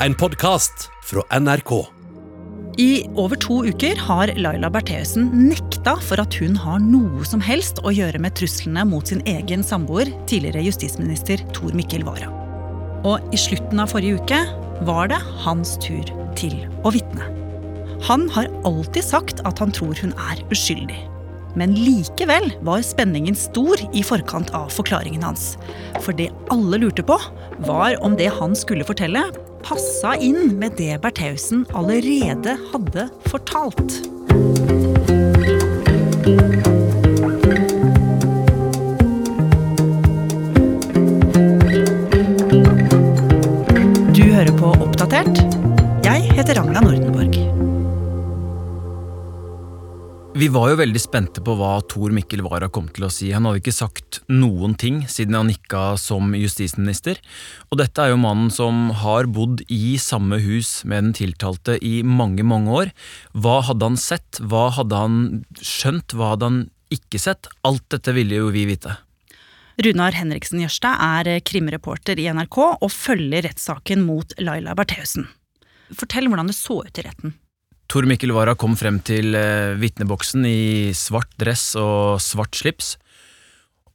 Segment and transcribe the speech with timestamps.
[0.00, 1.86] en podkast fra NRK.
[2.76, 7.80] I over to uker har Laila Bertheussen nekta for at hun har noe som helst
[7.80, 12.28] å gjøre med truslene mot sin egen samboer, tidligere justisminister Tor Mikkel Wara.
[13.08, 14.42] Og i slutten av forrige uke
[14.84, 16.04] var det hans tur
[16.36, 17.32] til å vitne.
[18.04, 21.00] Han har alltid sagt at han tror hun er uskyldig.
[21.56, 25.54] Men likevel var spenningen stor i forkant av forklaringen hans.
[26.04, 27.16] For det alle lurte på,
[27.64, 29.24] var om det han skulle fortelle,
[29.68, 33.96] passa inn med det Bertheussen allerede hadde fortalt.
[44.14, 45.42] Du hører på Oppdatert.
[46.06, 47.45] Jeg heter Ragna Nordenborg.
[50.36, 53.30] Vi var jo veldig spente på hva Tor Mikkel Wara kom til å si.
[53.32, 57.16] Han hadde ikke sagt noen ting siden han nikka som justisminister.
[57.70, 62.02] Og dette er jo mannen som har bodd i samme hus med den tiltalte i
[62.04, 62.92] mange, mange år.
[63.32, 64.42] Hva hadde han sett?
[64.44, 65.16] Hva hadde han
[65.56, 66.12] skjønt?
[66.12, 66.60] Hva hadde han
[66.92, 67.48] ikke sett?
[67.64, 68.98] Alt dette ville jo vi vite.
[69.88, 75.30] Runar Henriksen Jørstad er krimreporter i NRK og følger rettssaken mot Laila Bertheussen.
[75.96, 77.38] Fortell hvordan det så ut i retten.
[77.86, 82.96] Tor Mikkel Wara kom frem til eh, vitneboksen i svart dress og svart slips.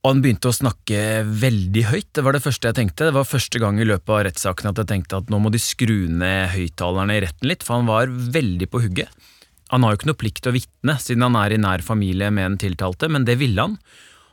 [0.02, 2.08] Og han begynte å snakke veldig høyt.
[2.16, 3.10] Det var det første jeg tenkte.
[3.10, 5.62] Det var første gang i løpet av rettssaken at jeg tenkte at nå må de
[5.62, 9.28] skru ned høyttalerne i retten litt, for han var veldig på hugget.
[9.72, 12.32] Han har jo ikke noe plikt til å vitne, siden han er i nær familie
[12.34, 13.78] med den tiltalte, men det ville han.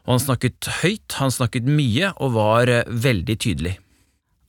[0.06, 3.74] Og han snakket høyt, han snakket mye og var eh, veldig tydelig.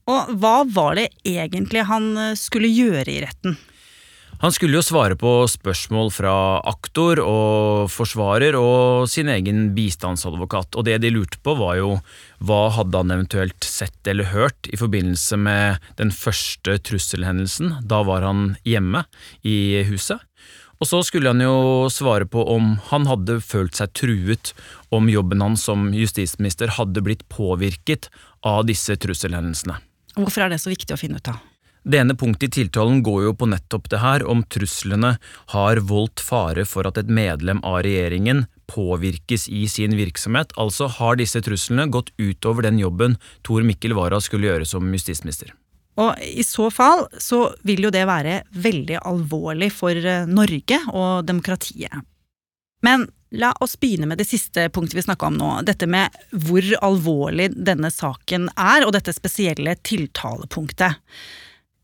[0.09, 3.59] Og hva var det egentlig han eh, skulle gjøre i retten?
[4.39, 6.33] Han skulle jo svare på spørsmål fra
[6.69, 11.89] aktor og forsvarer og sin egen bistandsadvokat, og det de lurte på var jo
[12.47, 18.23] hva hadde han eventuelt sett eller hørt i forbindelse med den første trusselhendelsen, da var
[18.23, 19.03] han hjemme
[19.43, 20.23] i huset.
[20.79, 24.53] Og så skulle han jo svare på om han hadde følt seg truet,
[24.95, 28.07] om jobben hans som justisminister hadde blitt påvirket
[28.47, 29.81] av disse trusselhendelsene.
[30.15, 31.43] Hvorfor er det så viktig å finne ut av?
[31.83, 35.15] Det ene punktet i tiltalen går jo på nettopp det her, om truslene
[35.53, 41.17] har voldt fare for at et medlem av regjeringen påvirkes i sin virksomhet, altså har
[41.17, 43.17] disse truslene gått utover den jobben
[43.47, 45.55] Tor Mikkel Wara skulle gjøre som justisminister.
[45.99, 51.25] Og i så fall så vil jo det være veldig alvorlig for eh, Norge og
[51.27, 52.05] demokratiet.
[52.85, 56.65] Men la oss begynne med det siste punktet vi snakka om nå, dette med hvor
[56.85, 61.01] alvorlig denne saken er, og dette spesielle tiltalepunktet.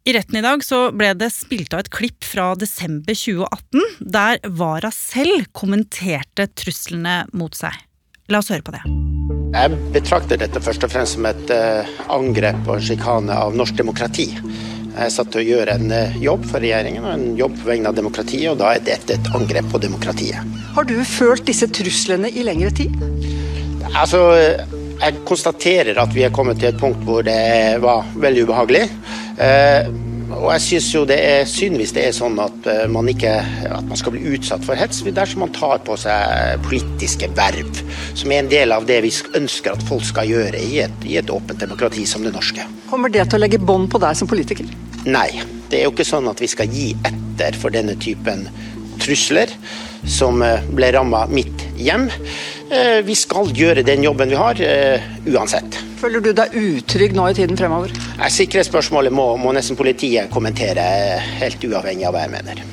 [0.05, 4.37] I retten i dag så ble det spilt av et klipp fra desember 2018, der
[4.53, 7.73] Wara selv kommenterte truslene mot seg.
[8.29, 8.83] La oss høre på det.
[9.55, 14.27] Jeg betrakter dette først og fremst som et uh, angrep og sjikane av norsk demokrati.
[14.35, 17.71] Jeg er satt til å gjøre en uh, jobb for regjeringen og en jobb på
[17.71, 20.55] vegne av demokratiet, og da er dette et angrep på demokratiet.
[20.77, 22.93] Har du følt disse truslene i lengre tid?
[23.95, 24.21] Altså,
[25.01, 28.83] jeg konstaterer at vi er kommet til et punkt hvor det var veldig ubehagelig.
[29.39, 29.87] Uh,
[30.35, 33.31] og jeg syns jo det er synd hvis det er sånn at man ikke
[33.69, 37.77] at man skal bli utsatt for hets dersom man tar på seg politiske verv,
[38.17, 41.19] som er en del av det vi ønsker at folk skal gjøre i et, i
[41.21, 42.65] et åpent demokrati som det norske.
[42.89, 44.67] Kommer det til å legge bånd på deg som politiker?
[45.05, 45.29] Nei.
[45.69, 48.45] Det er jo ikke sånn at vi skal gi etter for denne typen
[49.01, 49.51] trusler
[50.07, 50.43] som
[50.75, 52.07] ble ramma mitt hjem.
[53.05, 54.61] Vi skal gjøre den jobben vi har,
[55.29, 55.77] uansett.
[55.99, 57.93] Føler du deg utrygg nå i tiden fremover?
[58.19, 60.83] Sikkerhetsspørsmålet må, må nesten politiet kommentere,
[61.41, 62.65] helt uavhengig av hva jeg mener.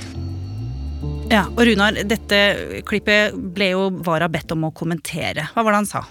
[1.33, 2.39] Ja, og Runar, dette
[2.89, 5.47] klippet ble jo Wara bedt om å kommentere.
[5.55, 6.03] Hva var det han sa?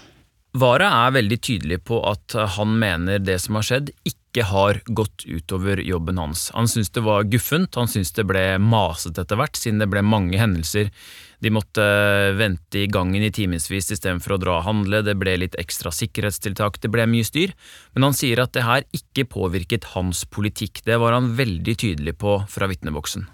[0.52, 5.24] Wara er veldig tydelig på at han mener det som har skjedd, ikke har gått
[5.24, 6.50] utover jobben hans.
[6.52, 10.04] Han syns det var guffent, han syns det ble masete etter hvert, siden det ble
[10.04, 10.92] mange hendelser.
[11.40, 11.82] De måtte
[12.36, 16.82] vente i gangen i timevis istedenfor å dra og handle, det ble litt ekstra sikkerhetstiltak,
[16.84, 17.56] det ble mye styr,
[17.96, 20.84] men han sier at det her ikke påvirket hans politikk.
[20.84, 23.24] Det var han veldig tydelig på fra vitneboksen.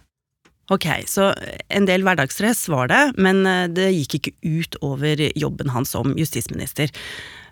[0.74, 1.30] Ok, så
[1.72, 3.40] en del hverdagsstress var det, men
[3.72, 6.92] det gikk ikke ut over jobben hans som justisminister.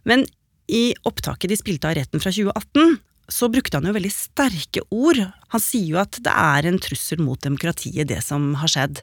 [0.05, 0.27] Men
[0.69, 2.99] i opptaket de spilte av retten fra 2018,
[3.33, 5.19] så brukte han jo veldig sterke ord.
[5.55, 9.01] Han sier jo at det er en trussel mot demokratiet, det som har skjedd.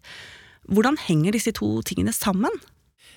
[0.72, 2.54] Hvordan henger disse to tingene sammen?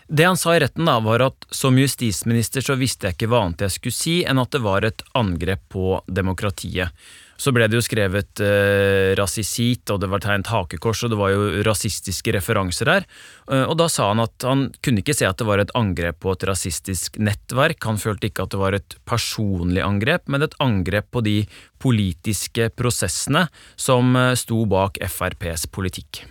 [0.08, 3.42] Det han sa i retten, da, var at som justisminister så visste jeg ikke hva
[3.46, 6.94] annet jeg skulle si enn at det var et angrep på demokratiet.
[7.36, 11.34] Så ble det jo skrevet eh, rasisit, og det var tegnet hakekors, og det var
[11.34, 13.08] jo rasistiske referanser her.
[13.50, 16.22] Eh, og da sa han at han kunne ikke se at det var et angrep
[16.24, 17.82] på et rasistisk nettverk.
[17.84, 21.36] Han følte ikke at det var et personlig angrep, men et angrep på de
[21.82, 26.24] politiske prosessene som eh, sto bak FrPs politikk.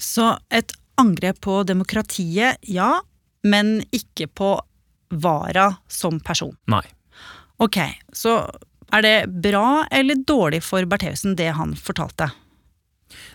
[0.00, 2.98] Så et angrep på demokratiet, ja,
[3.46, 4.56] men ikke på
[5.10, 6.54] Vara som person.
[6.70, 6.84] Nei.
[7.58, 7.80] Ok,
[8.14, 8.44] så
[8.94, 12.30] er det bra eller dårlig for Bertheussen det han fortalte?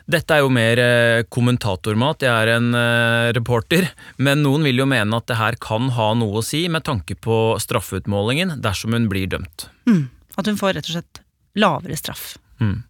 [0.07, 4.87] Dette er jo mer eh, kommentatormat, jeg er en eh, reporter, men noen vil jo
[4.87, 9.09] mene at det her kan ha noe å si med tanke på straffeutmålingen dersom hun
[9.11, 9.67] blir dømt.
[9.89, 10.05] Mm,
[10.39, 11.21] at hun får rett og slett
[11.59, 12.35] lavere straff.
[12.63, 12.85] Mm.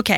[0.00, 0.14] Ok,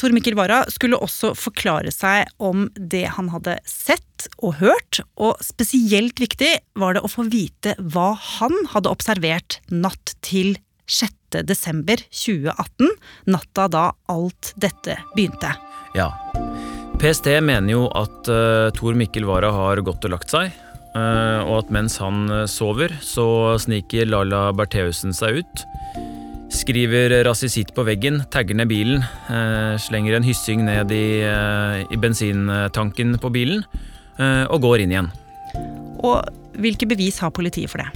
[0.00, 5.38] Tor Mikkel Wara skulle også forklare seg om det han hadde sett og hørt, og
[5.44, 6.50] spesielt viktig
[6.80, 10.56] var det å få vite hva han hadde observert natt til
[10.90, 11.44] 6.
[11.46, 12.90] desember 2018,
[13.30, 15.54] natta da alt dette begynte.
[15.94, 16.10] Ja.
[16.98, 20.50] PST mener jo at uh, Tor Mikkel Wara har gått og lagt seg,
[20.96, 23.26] uh, og at mens han uh, sover, så
[23.62, 25.64] sniker Lala Bertheussen seg ut.
[26.54, 29.02] Skriver rasisitt på veggen, tagger ned bilen,
[29.82, 33.64] slenger en hyssing ned i, i bensintanken på bilen
[34.46, 35.10] og går inn igjen.
[36.06, 36.22] Og
[36.62, 37.90] hvilke bevis har politiet for det?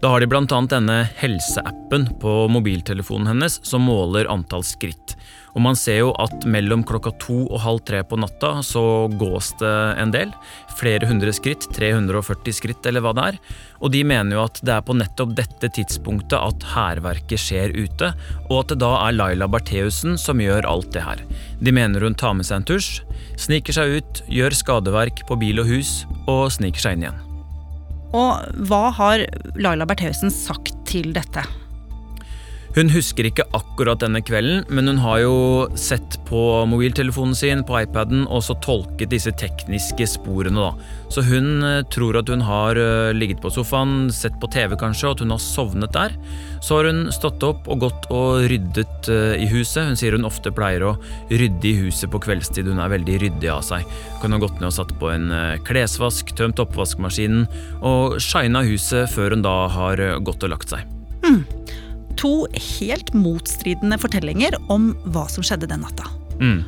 [0.00, 0.44] Da har de bl.a.
[0.48, 5.09] denne helseappen på mobiltelefonen hennes som måler antall skritt.
[5.54, 8.82] Og man ser jo at mellom klokka to og halv tre på natta så
[9.20, 10.32] gås det en del.
[10.78, 13.40] Flere hundre skritt, 340 skritt eller hva det er.
[13.80, 18.12] Og de mener jo at det er på nettopp dette tidspunktet at hærverket skjer ute,
[18.48, 21.24] og at det da er Laila Bertheussen som gjør alt det her.
[21.60, 23.00] De mener hun tar med seg en tusj,
[23.40, 27.26] sniker seg ut, gjør skadeverk på bil og hus, og sniker seg inn igjen.
[28.16, 29.24] Og hva har
[29.54, 31.44] Laila Bertheussen sagt til dette?
[32.70, 35.34] Hun husker ikke akkurat denne kvelden, men hun har jo
[35.74, 36.38] sett på
[36.70, 40.92] mobiltelefonen sin, på iPaden, og så tolket disse tekniske sporene, da.
[41.10, 45.08] Så hun eh, tror at hun har eh, ligget på sofaen, sett på TV kanskje,
[45.08, 46.14] og at hun har sovnet der.
[46.62, 49.90] Så har hun stått opp og gått og ryddet eh, i huset.
[49.90, 50.94] Hun sier hun ofte pleier å
[51.26, 53.82] rydde i huset på kveldstid, hun er veldig ryddig av seg.
[54.20, 55.26] Hun kan gått ned og satt på en
[55.66, 57.48] klesvask, tømt oppvaskmaskinen
[57.82, 60.86] og shina huset før hun da har gått og lagt seg.
[61.26, 61.42] Mm
[62.20, 62.34] to
[62.76, 66.08] helt motstridende fortellinger om hva som skjedde den natta.
[66.40, 66.60] Mm.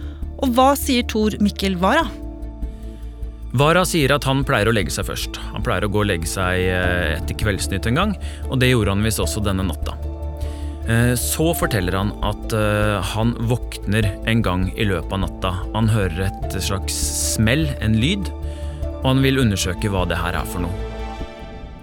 [0.43, 2.07] Og hva sier Tor Mikkel Wara?
[3.53, 5.37] Wara sier at han pleier å legge seg først.
[5.53, 8.15] Han pleier å gå og legge seg eh, etter Kveldsnytt en gang,
[8.49, 9.99] og det gjorde han visst også denne natta.
[10.89, 15.53] Eh, så forteller han at eh, han våkner en gang i løpet av natta.
[15.77, 16.97] Han hører et slags
[17.35, 18.33] smell, en lyd,
[19.03, 20.92] og han vil undersøke hva det her er for noe.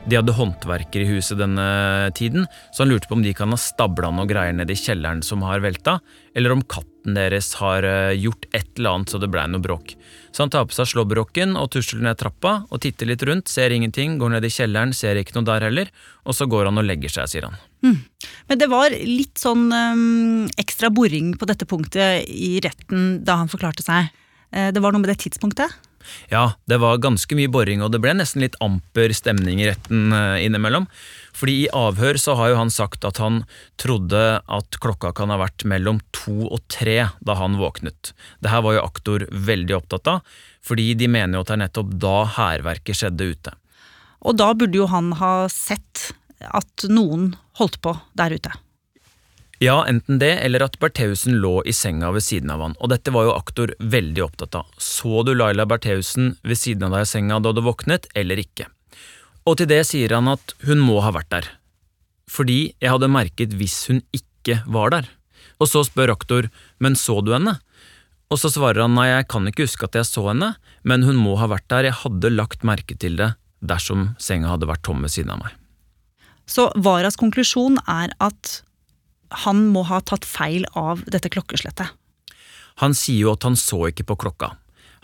[0.10, 3.58] De hadde håndverkere i huset denne tiden, så han lurte på om de kan ha
[3.62, 6.00] stabla noe greier nede i kjelleren som har velta,
[6.34, 9.94] eller om katten deres har eh, gjort et eller annet så det blei noe bråk.
[10.34, 13.76] Så han tar på seg slåbroken og tusler ned trappa og titter litt rundt, ser
[13.76, 15.92] ingenting, går ned i kjelleren, ser ikke noe der heller,
[16.26, 17.60] og så går han og legger seg, sier han.
[17.86, 18.00] Mm.
[18.50, 23.52] Men det var litt sånn um, ekstra boring på dette punktet i retten da han
[23.52, 24.10] forklarte seg.
[24.50, 25.78] Eh, det var noe med det tidspunktet?
[26.31, 30.13] Ja, det var ganske mye boring, og det ble nesten litt amper stemning i retten
[30.16, 30.88] eh, innimellom.
[31.40, 33.44] Fordi i avhør så har jo han sagt at han
[33.80, 38.13] trodde at klokka kan ha vært mellom to og tre da han våknet.
[38.44, 41.63] Det her var jo aktor veldig opptatt av, fordi de mener jo at det er
[41.66, 43.56] nettopp da hærverket skjedde ute.
[44.19, 46.10] Og da burde jo han ha sett
[46.40, 48.51] at noen holdt på der ute.
[49.60, 53.12] Ja, enten det, eller at Bertheussen lå i senga ved siden av han, og dette
[53.12, 54.70] var jo aktor veldig opptatt av.
[54.80, 58.70] Så du Laila Bertheussen ved siden av deg i senga da du våknet, eller ikke?
[59.44, 61.50] Og til det sier han at hun må ha vært der,
[62.32, 65.12] fordi jeg hadde merket hvis hun ikke var der.
[65.60, 66.48] Og så spør aktor,
[66.80, 67.58] men så du henne?
[68.32, 70.54] Og så svarer han nei, jeg kan ikke huske at jeg så henne,
[70.88, 74.70] men hun må ha vært der, jeg hadde lagt merke til det dersom senga hadde
[74.70, 75.60] vært tom ved siden av meg.
[76.48, 78.62] Så Varas konklusjon er at
[79.45, 81.91] han må ha tatt feil av dette klokkeslettet.
[82.79, 84.53] Han sier jo at han så ikke på klokka.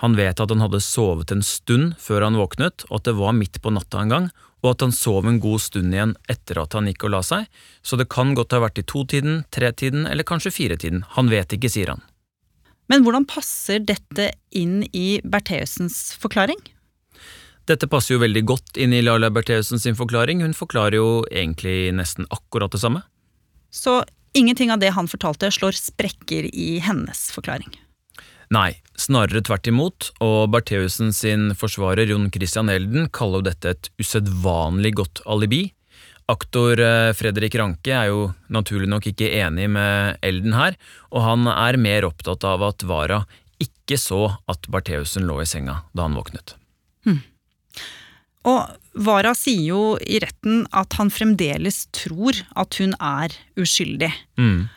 [0.04, 3.36] Han vet at han hadde sovet en stund før han våknet, og at det var
[3.36, 4.28] midt på natta en gang,
[4.64, 7.48] og at han sov en god stund igjen etter at han gikk og la seg,
[7.86, 11.06] så det kan godt ha vært i totiden, tretiden eller kanskje firetiden.
[11.16, 12.04] Han vet ikke, sier han.
[12.92, 16.60] Men hvordan passer dette inn i Bertheussens forklaring?
[17.66, 21.90] Dette passer jo veldig godt inn i Laila Bertheussen sin forklaring, hun forklarer jo egentlig
[21.98, 23.02] nesten akkurat det samme.
[23.76, 24.04] Så
[24.34, 27.74] ingenting av det han fortalte, slår sprekker i hennes forklaring.
[28.54, 33.90] Nei, snarere tvert imot, og Bertheussen sin forsvarer Jon Christian Elden kaller jo dette et
[34.00, 35.64] usedvanlig godt alibi.
[36.32, 40.78] Aktor eh, Fredrik Ranke er jo naturlig nok ikke enig med Elden her,
[41.12, 43.24] og han er mer opptatt av at Vara
[43.62, 46.56] ikke så at Bertheussen lå i senga da han våknet.
[47.06, 47.20] Og
[48.96, 54.12] Vara sier jo i retten at han fremdeles tror at hun er uskyldig.
[54.40, 54.68] Mm.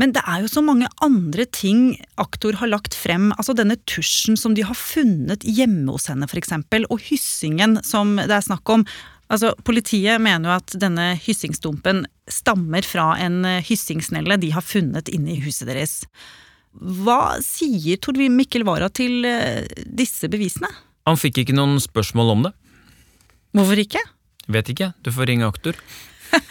[0.00, 3.28] Men det er jo så mange andre ting aktor har lagt frem.
[3.38, 6.56] Altså denne tusjen som de har funnet hjemme hos henne, f.eks.
[6.90, 8.82] Og hyssingen som det er snakk om.
[9.30, 15.36] Altså, Politiet mener jo at denne hyssingstumpen stammer fra en hyssingsnelle de har funnet inne
[15.36, 16.00] i huset deres.
[16.74, 20.68] Hva sier Tor Mikkel Wara til eh, disse bevisene?
[21.06, 22.54] Han fikk ikke noen spørsmål om det.
[23.54, 24.02] Hvorfor ikke?
[24.50, 25.78] Vet ikke, du får ringe aktor.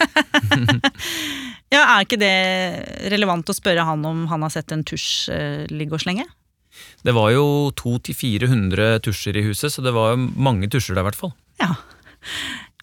[1.74, 2.34] Ja, Er ikke det
[3.10, 6.26] relevant å spørre han om han har sett en tusj eh, ligge og slenge?
[7.06, 11.08] Det var jo 200-400 tusjer i huset, så det var jo mange tusjer der i
[11.08, 11.34] hvert fall.
[11.62, 11.72] Ja.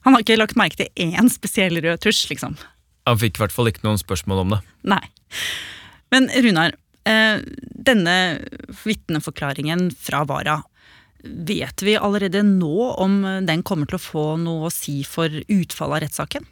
[0.04, 2.58] Han har ikke lagt merke til én spesiell rød tusj, liksom.
[3.08, 4.62] Han fikk i hvert fall ikke noen spørsmål om det.
[4.92, 5.02] Nei.
[6.12, 6.76] Men Runar,
[7.08, 7.40] eh,
[7.92, 8.18] denne
[8.84, 10.60] vitneforklaringen fra Vara,
[11.24, 16.02] vet vi allerede nå om den kommer til å få noe å si for utfallet
[16.02, 16.50] av rettssaken?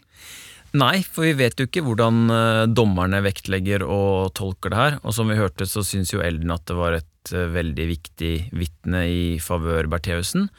[0.78, 4.98] Nei, for vi vet jo ikke hvordan eh, dommerne vektlegger og tolker det her.
[5.02, 8.34] Og som vi hørte, så syns jo Elden at det var et eh, veldig viktig
[8.54, 10.50] vitne i favør Bertheussen.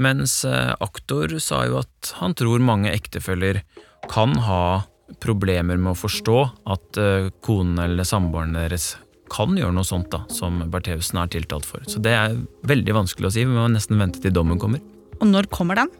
[0.00, 3.60] Mens eh, aktor sa jo at han tror mange ektefeller
[4.08, 4.88] kan ha
[5.20, 6.98] problemer med å forstå at
[7.44, 8.90] konen eller samboeren deres
[9.32, 11.84] kan gjøre noe sånt da, som Bertheussen er tiltalt for.
[11.90, 13.44] Så det er veldig vanskelig å si.
[13.46, 14.82] Vi må nesten vente til dommen kommer.
[15.18, 15.92] Og når kommer den?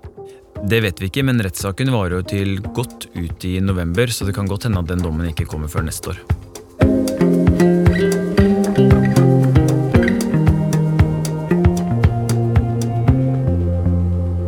[0.68, 4.34] Det vet vi ikke, men rettssaken varer jo til godt ut i november, så det
[4.34, 6.22] kan godt hende at den dommen ikke kommer før neste år.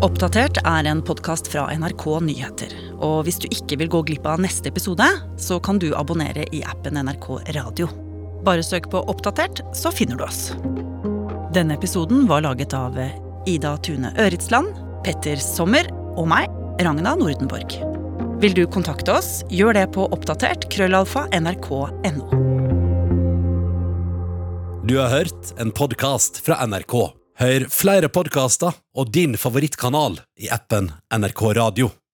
[0.01, 2.75] Oppdatert er en podkast fra NRK Nyheter.
[3.01, 5.07] Og hvis du ikke vil gå glipp av neste episode,
[5.41, 8.10] så kan du abonnere i appen NRK Radio.
[8.47, 10.51] Bare søk på Oppdatert, så finner du oss.
[11.55, 12.97] Denne episoden var laget av
[13.49, 14.73] Ida Tune Øritsland,
[15.05, 16.49] Petter Sommer og meg,
[16.81, 17.77] Ragna Nordenborg.
[18.41, 22.29] Vil du kontakte oss, gjør det på oppdatert krøllalfa nrk.no.
[24.89, 26.97] Du har hørt en podkast fra NRK.
[27.41, 31.93] Hør flere podkaster og din favorittkanal i appen NRK Radio.